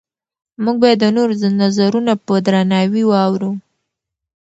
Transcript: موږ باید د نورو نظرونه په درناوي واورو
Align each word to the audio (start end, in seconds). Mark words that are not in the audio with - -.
موږ 0.63 0.75
باید 0.83 0.97
د 1.01 1.05
نورو 1.17 1.33
نظرونه 1.61 2.13
په 2.25 2.33
درناوي 2.45 3.03
واورو 3.09 3.51